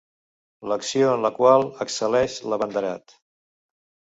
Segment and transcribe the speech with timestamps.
[0.71, 3.15] L'acció en la qual excel·leix l'abanderat.